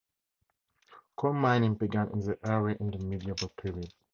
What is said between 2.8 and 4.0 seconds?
the medieval period.